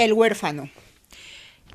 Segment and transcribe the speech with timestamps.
[0.00, 0.70] El huérfano.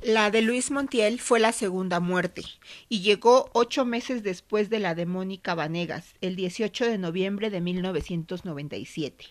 [0.02, 2.42] La de Luis Montiel fue la segunda muerte
[2.88, 7.60] y llegó ocho meses después de la de Mónica Vanegas, el 18 de noviembre de
[7.60, 9.26] 1997.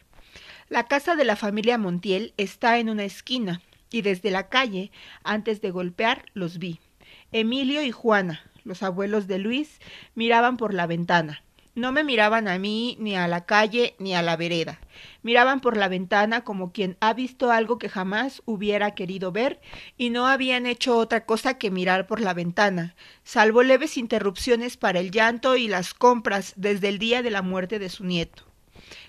[0.69, 3.61] La casa de la familia Montiel está en una esquina
[3.91, 4.91] y desde la calle,
[5.25, 6.79] antes de golpear, los vi.
[7.33, 9.81] Emilio y Juana, los abuelos de Luis,
[10.13, 11.43] miraban por la ventana.
[11.75, 14.79] No me miraban a mí, ni a la calle, ni a la vereda.
[15.23, 19.59] Miraban por la ventana como quien ha visto algo que jamás hubiera querido ver
[19.97, 22.95] y no habían hecho otra cosa que mirar por la ventana,
[23.25, 27.77] salvo leves interrupciones para el llanto y las compras desde el día de la muerte
[27.77, 28.43] de su nieto.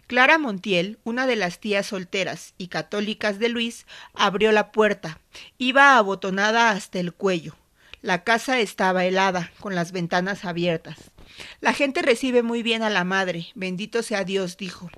[0.08, 5.20] Clara Montiel, una de las tías solteras y católicas de Luis, abrió la puerta.
[5.56, 7.55] Iba abotonada hasta el cuello.
[8.02, 11.12] La casa estaba helada, con las ventanas abiertas.
[11.60, 14.90] La gente recibe muy bien a la madre, bendito sea Dios, dijo.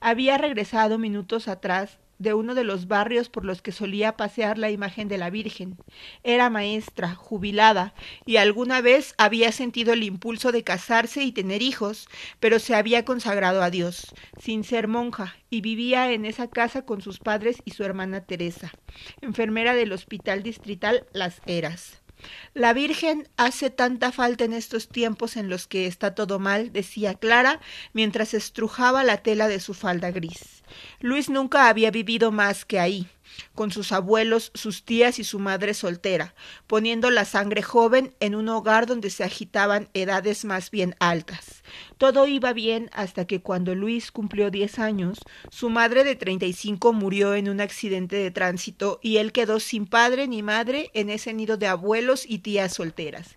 [0.00, 4.70] Había regresado minutos atrás de uno de los barrios por los que solía pasear la
[4.70, 5.76] imagen de la Virgen.
[6.22, 12.08] Era maestra, jubilada, y alguna vez había sentido el impulso de casarse y tener hijos,
[12.40, 17.02] pero se había consagrado a Dios, sin ser monja, y vivía en esa casa con
[17.02, 18.72] sus padres y su hermana Teresa,
[19.20, 22.05] enfermera del Hospital Distrital Las Heras.
[22.54, 27.14] La Virgen hace tanta falta en estos tiempos en los que está todo mal, decía
[27.14, 27.60] Clara,
[27.92, 30.62] mientras estrujaba la tela de su falda gris.
[31.00, 33.08] Luis nunca había vivido más que ahí,
[33.54, 36.34] con sus abuelos, sus tías y su madre soltera,
[36.66, 41.62] poniendo la sangre joven en un hogar donde se agitaban edades más bien altas.
[41.98, 45.18] Todo iba bien hasta que cuando Luis cumplió diez años,
[45.50, 49.60] su madre de treinta y cinco murió en un accidente de tránsito y él quedó
[49.60, 53.34] sin padre ni madre en ese nido de abuelos y tías solteras.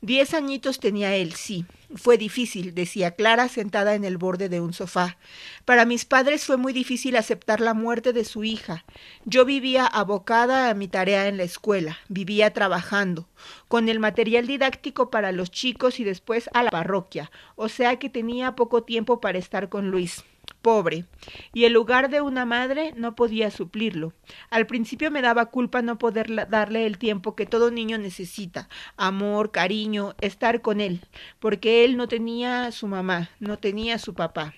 [0.00, 1.66] Diez añitos tenía él, sí.
[1.96, 5.16] Fue difícil, decía Clara sentada en el borde de un sofá.
[5.64, 8.84] Para mis padres fue muy difícil aceptar la muerte de su hija.
[9.24, 13.28] Yo vivía abocada a mi tarea en la escuela, vivía trabajando,
[13.68, 18.08] con el material didáctico para los chicos y después a la parroquia, o sea que
[18.08, 20.24] tenía poco tiempo para estar con Luis
[20.62, 21.06] pobre,
[21.52, 24.12] y el lugar de una madre no podía suplirlo.
[24.50, 29.50] Al principio me daba culpa no poder darle el tiempo que todo niño necesita, amor,
[29.50, 31.00] cariño, estar con él,
[31.38, 34.54] porque él no tenía su mamá, no tenía su papá.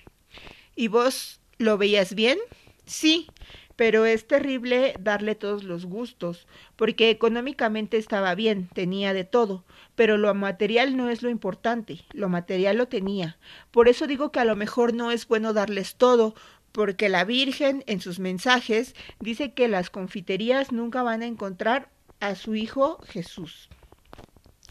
[0.75, 2.37] ¿Y vos lo veías bien?
[2.85, 3.27] Sí,
[3.75, 9.63] pero es terrible darle todos los gustos, porque económicamente estaba bien, tenía de todo,
[9.95, 13.37] pero lo material no es lo importante, lo material lo tenía.
[13.71, 16.35] Por eso digo que a lo mejor no es bueno darles todo,
[16.71, 21.89] porque la Virgen en sus mensajes dice que las confiterías nunca van a encontrar
[22.19, 23.69] a su hijo Jesús.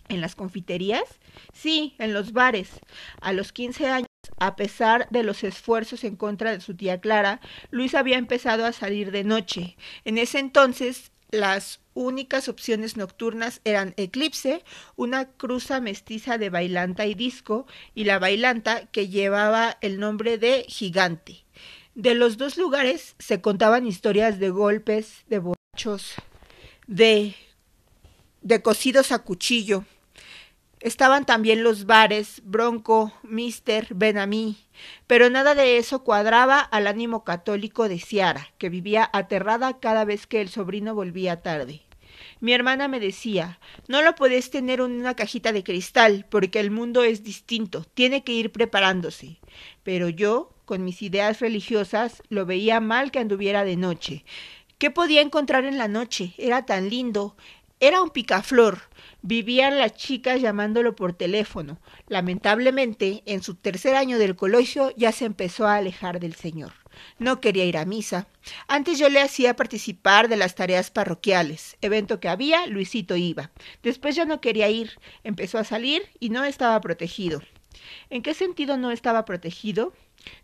[0.09, 1.21] ¿En las confiterías?
[1.53, 2.81] Sí, en los bares.
[3.21, 4.12] A los quince años
[4.43, 8.73] a pesar de los esfuerzos en contra de su tía Clara, Luis había empezado a
[8.73, 9.77] salir de noche.
[10.05, 14.65] En ese entonces, las únicas opciones nocturnas eran Eclipse,
[14.97, 20.65] una cruza mestiza de bailanta y disco, y la bailanta que llevaba el nombre de
[20.69, 21.45] Gigante.
[21.95, 26.15] De los dos lugares se contaban historias de golpes, de borrachos,
[26.89, 27.37] de,
[28.41, 29.85] de cocidos a cuchillo,
[30.83, 34.57] Estaban también los bares, Bronco, Mister, Benamí,
[35.07, 40.27] pero nada de eso cuadraba al ánimo católico de Ciara, que vivía aterrada cada vez
[40.27, 41.83] que el sobrino volvía tarde.
[42.41, 46.73] Mi hermana me decía, no lo puedes tener en una cajita de cristal, porque el
[46.73, 49.39] mundo es distinto, tiene que ir preparándose.
[49.85, 54.25] Pero yo, con mis ideas religiosas, lo veía mal que anduviera de noche.
[54.79, 56.35] ¿Qué podía encontrar en la noche?
[56.39, 57.37] Era tan lindo.
[57.83, 58.79] Era un picaflor.
[59.23, 61.81] Vivían las chicas llamándolo por teléfono.
[62.07, 66.75] Lamentablemente, en su tercer año del colegio ya se empezó a alejar del Señor.
[67.19, 68.29] No quería ir a misa.
[68.69, 71.77] Antes yo le hacía participar de las tareas parroquiales.
[71.81, 73.51] Evento que había, Luisito iba.
[73.83, 75.01] Después ya no quería ir.
[75.25, 77.43] Empezó a salir y no estaba protegido.
[78.11, 79.93] ¿En qué sentido no estaba protegido?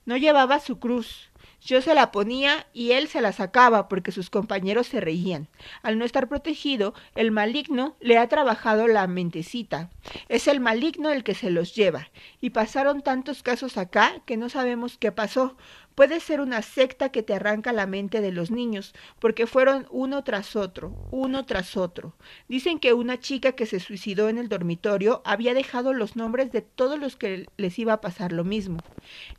[0.06, 1.27] No llevaba su cruz.
[1.60, 5.48] Yo se la ponía y él se la sacaba porque sus compañeros se reían.
[5.82, 9.90] Al no estar protegido, el maligno le ha trabajado la mentecita.
[10.28, 12.10] Es el maligno el que se los lleva.
[12.40, 15.56] Y pasaron tantos casos acá que no sabemos qué pasó.
[15.96, 20.22] Puede ser una secta que te arranca la mente de los niños, porque fueron uno
[20.22, 22.14] tras otro, uno tras otro.
[22.46, 26.62] Dicen que una chica que se suicidó en el dormitorio había dejado los nombres de
[26.62, 28.78] todos los que les iba a pasar lo mismo.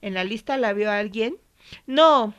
[0.01, 1.37] En la lista la vio alguien
[1.85, 2.33] no,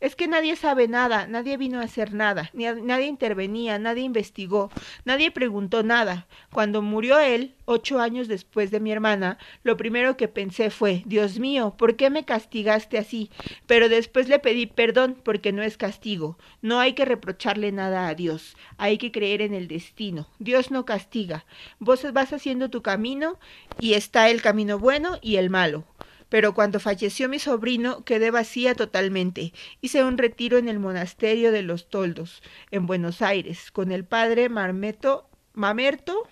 [0.00, 4.70] Es que nadie sabe nada, nadie vino a hacer nada, ni nadie intervenía, nadie investigó,
[5.04, 6.26] nadie preguntó nada.
[6.52, 11.38] Cuando murió él, ocho años después de mi hermana, lo primero que pensé fue, Dios
[11.38, 13.30] mío, ¿por qué me castigaste así?
[13.66, 16.38] Pero después le pedí perdón porque no es castigo.
[16.62, 20.28] No hay que reprocharle nada a Dios, hay que creer en el destino.
[20.38, 21.44] Dios no castiga.
[21.78, 23.38] Vos vas haciendo tu camino
[23.78, 25.84] y está el camino bueno y el malo.
[26.34, 29.52] Pero cuando falleció mi sobrino quedé vacía totalmente.
[29.80, 32.42] Hice un retiro en el monasterio de los Toldos,
[32.72, 36.26] en Buenos Aires, con el padre Marmeto, Mamerto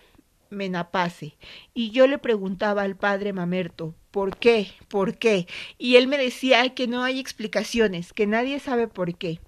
[0.51, 1.37] Menapace.
[1.73, 4.73] Y yo le preguntaba al padre Mamerto, ¿por qué?
[4.89, 5.47] ¿Por qué?
[5.79, 9.39] Y él me decía que no hay explicaciones, que nadie sabe por qué.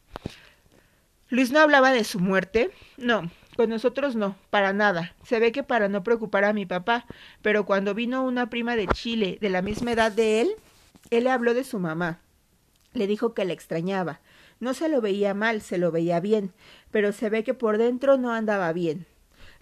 [1.31, 2.71] Luis no hablaba de su muerte.
[2.97, 5.15] No, con nosotros no, para nada.
[5.25, 7.07] Se ve que para no preocupar a mi papá,
[7.43, 10.51] pero cuando vino una prima de Chile de la misma edad de él,
[11.11, 12.21] él le habló de su mamá.
[12.93, 14.21] Le dijo que la extrañaba.
[14.61, 16.53] No se lo veía mal, se lo veía bien,
[16.91, 19.07] pero se ve que por dentro no andaba bien.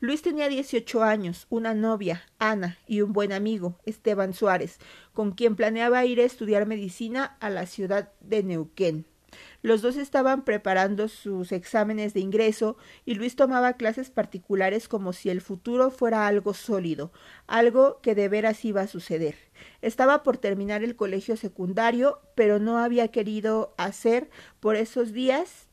[0.00, 4.78] Luis tenía dieciocho años, una novia, Ana, y un buen amigo, Esteban Suárez,
[5.12, 9.06] con quien planeaba ir a estudiar medicina a la ciudad de Neuquén.
[9.62, 15.31] Los dos estaban preparando sus exámenes de ingreso y Luis tomaba clases particulares como si
[15.31, 17.12] el futuro fuera algo sólido,
[17.46, 19.37] algo que de veras iba a suceder.
[19.81, 24.31] Estaba por terminar el colegio secundario, pero no había querido hacer
[24.61, 25.69] por esos días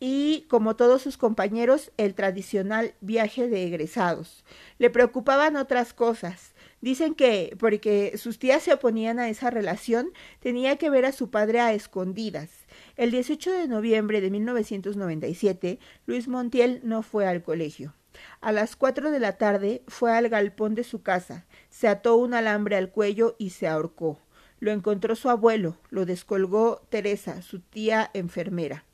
[0.00, 4.44] y, como todos sus compañeros, el tradicional viaje de egresados.
[4.78, 6.52] Le preocupaban otras cosas.
[6.80, 11.30] Dicen que, porque sus tías se oponían a esa relación, tenía que ver a su
[11.30, 12.50] padre a escondidas.
[12.96, 17.94] El 18 de noviembre de 1997, Luis Montiel no fue al colegio.
[18.40, 22.34] A las cuatro de la tarde fue al galpón de su casa, se ató un
[22.34, 24.20] alambre al cuello y se ahorcó.
[24.60, 28.87] Lo encontró su abuelo, lo descolgó Teresa, su tía enfermera.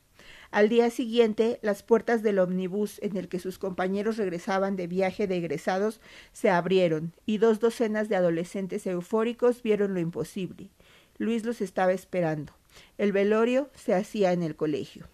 [0.54, 5.26] Al día siguiente, las puertas del omnibus en el que sus compañeros regresaban de viaje
[5.26, 6.00] de egresados
[6.32, 10.68] se abrieron y dos docenas de adolescentes eufóricos vieron lo imposible.
[11.18, 12.52] Luis los estaba esperando.
[12.98, 15.08] El velorio se hacía en el colegio.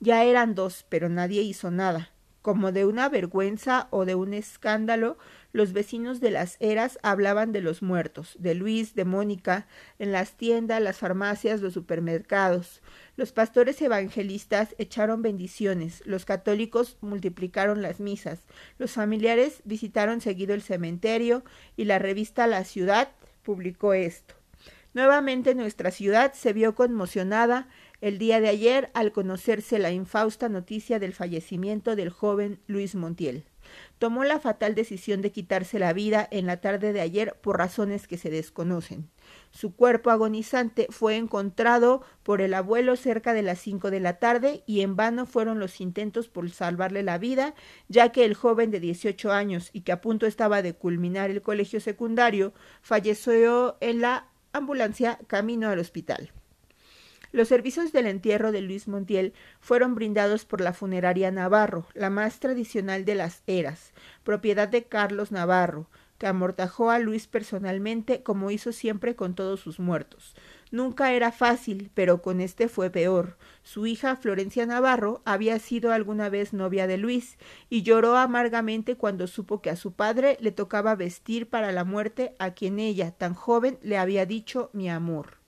[0.00, 2.12] Ya eran dos, pero nadie hizo nada.
[2.46, 5.18] Como de una vergüenza o de un escándalo,
[5.50, 9.66] los vecinos de las eras hablaban de los muertos, de Luis, de Mónica,
[9.98, 12.82] en las tiendas, las farmacias, los supermercados.
[13.16, 18.46] Los pastores evangelistas echaron bendiciones, los católicos multiplicaron las misas,
[18.78, 21.42] los familiares visitaron seguido el cementerio
[21.76, 23.08] y la revista La Ciudad
[23.42, 24.35] publicó esto.
[24.96, 27.68] Nuevamente nuestra ciudad se vio conmocionada
[28.00, 33.44] el día de ayer al conocerse la infausta noticia del fallecimiento del joven Luis Montiel.
[33.98, 38.08] Tomó la fatal decisión de quitarse la vida en la tarde de ayer por razones
[38.08, 39.10] que se desconocen.
[39.50, 44.62] Su cuerpo agonizante fue encontrado por el abuelo cerca de las cinco de la tarde
[44.64, 47.54] y en vano fueron los intentos por salvarle la vida,
[47.88, 51.42] ya que el joven de dieciocho años y que a punto estaba de culminar el
[51.42, 56.32] colegio secundario falleció en la ambulancia camino al hospital.
[57.32, 62.40] Los servicios del entierro de Luis Montiel fueron brindados por la funeraria Navarro, la más
[62.40, 63.92] tradicional de las eras,
[64.24, 65.88] propiedad de Carlos Navarro,
[66.18, 70.34] que amortajó a Luis personalmente como hizo siempre con todos sus muertos.
[70.72, 73.36] Nunca era fácil, pero con este fue peor.
[73.62, 77.38] Su hija Florencia Navarro había sido alguna vez novia de Luis
[77.70, 82.34] y lloró amargamente cuando supo que a su padre le tocaba vestir para la muerte
[82.38, 85.38] a quien ella, tan joven, le había dicho mi amor.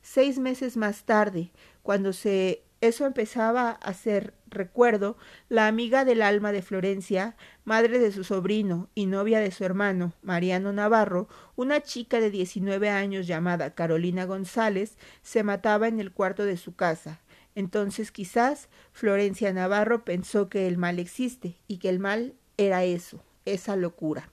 [0.00, 1.52] Seis meses más tarde,
[1.82, 5.16] cuando se eso empezaba a ser recuerdo,
[5.48, 10.14] la amiga del alma de Florencia, madre de su sobrino y novia de su hermano,
[10.22, 16.44] Mariano Navarro, una chica de diecinueve años llamada Carolina González, se mataba en el cuarto
[16.44, 17.20] de su casa.
[17.54, 23.22] Entonces quizás Florencia Navarro pensó que el mal existe y que el mal era eso,
[23.44, 24.30] esa locura.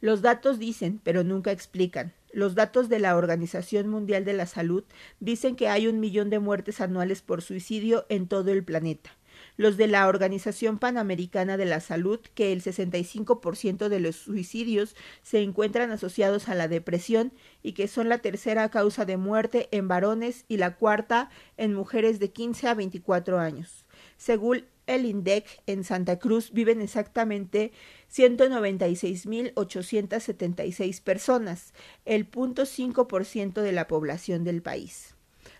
[0.00, 2.12] Los datos dicen, pero nunca explican.
[2.36, 4.84] Los datos de la Organización Mundial de la Salud
[5.20, 9.16] dicen que hay un millón de muertes anuales por suicidio en todo el planeta.
[9.56, 15.40] Los de la Organización Panamericana de la Salud, que el 65% de los suicidios se
[15.40, 20.44] encuentran asociados a la depresión y que son la tercera causa de muerte en varones
[20.46, 23.86] y la cuarta en mujeres de 15 a 24 años.
[24.18, 27.72] Según el INDEC en Santa Cruz viven exactamente
[28.12, 31.74] 196.876 personas,
[32.04, 35.12] el 0.5% de la población del país.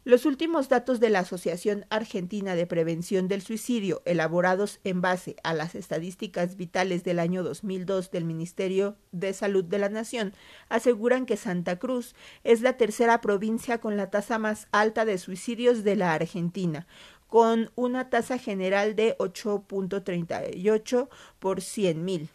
[0.05, 5.53] Los últimos datos de la Asociación Argentina de Prevención del Suicidio, elaborados en base a
[5.53, 10.33] las estadísticas vitales del año 2002 del Ministerio de Salud de la Nación,
[10.69, 12.15] aseguran que Santa Cruz
[12.45, 16.87] es la tercera provincia con la tasa más alta de suicidios de la Argentina,
[17.29, 22.29] con una tasa general de 8.38 por 100.000,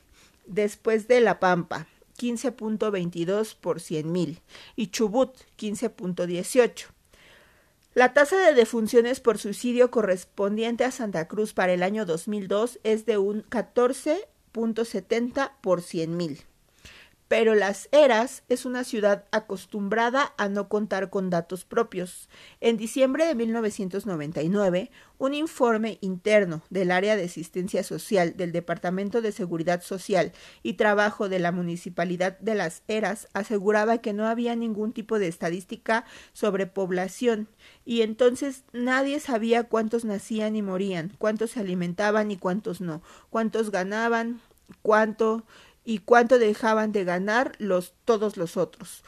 [0.46, 4.40] después de La Pampa, 15.22 por 100.000
[4.76, 6.88] y Chubut, 15.18.
[7.94, 13.06] La tasa de defunciones por suicidio correspondiente a Santa Cruz para el año 2002 es
[13.06, 16.46] de un 14.70 por 100.000
[17.32, 22.28] pero Las Heras es una ciudad acostumbrada a no contar con datos propios.
[22.60, 29.32] En diciembre de 1999, un informe interno del área de asistencia social del Departamento de
[29.32, 34.92] Seguridad Social y Trabajo de la Municipalidad de Las Heras aseguraba que no había ningún
[34.92, 37.48] tipo de estadística sobre población
[37.86, 43.72] y entonces nadie sabía cuántos nacían y morían, cuántos se alimentaban y cuántos no, cuántos
[43.72, 44.42] ganaban,
[44.82, 45.46] cuánto
[45.84, 49.04] y cuánto dejaban de ganar los, todos los otros.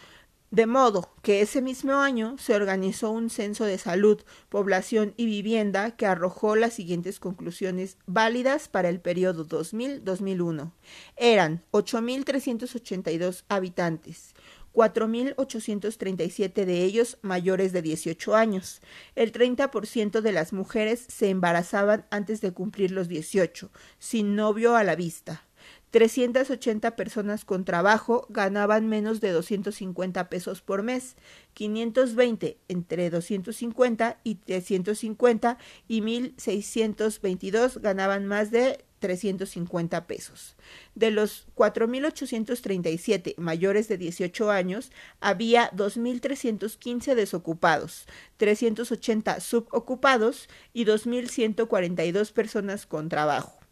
[0.53, 5.95] De modo que ese mismo año se organizó un censo de salud, población y vivienda
[5.95, 10.71] que arrojó las siguientes conclusiones válidas para el periodo 2000-2001.
[11.15, 14.35] Eran 8.382 habitantes,
[14.73, 18.81] 4.837 de ellos mayores de 18 años.
[19.15, 24.83] El 30% de las mujeres se embarazaban antes de cumplir los 18, sin novio a
[24.83, 25.47] la vista.
[25.93, 31.15] 380 personas con trabajo ganaban menos de 250 pesos por mes,
[31.53, 40.55] 520 entre 250 y 350 y 1622 ganaban más de 350 pesos.
[40.95, 48.07] De los 4.837 mayores de 18 años, había 2.315 desocupados,
[48.37, 53.62] 380 subocupados y 2.142 personas con trabajo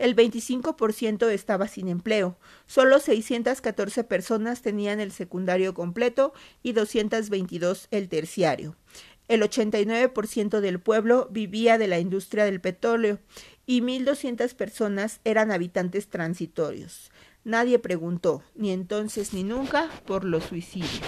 [0.00, 2.38] el 25% estaba sin empleo.
[2.66, 8.76] Solo 614 personas tenían el secundario completo y 222 el terciario.
[9.28, 13.20] El 89% del pueblo vivía de la industria del petróleo
[13.66, 17.10] y 1.200 personas eran habitantes transitorios.
[17.44, 21.00] Nadie preguntó, ni entonces ni nunca, por los suicidios.